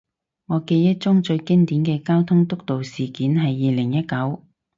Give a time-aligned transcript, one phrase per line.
[0.47, 4.43] 我記憶中最經典嘅交通督導事件係二零一九